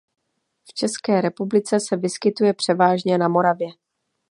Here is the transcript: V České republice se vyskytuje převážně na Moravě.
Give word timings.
V 0.69 0.73
České 0.73 1.21
republice 1.21 1.79
se 1.79 1.97
vyskytuje 1.97 2.53
převážně 2.53 3.17
na 3.17 3.27
Moravě. 3.27 3.67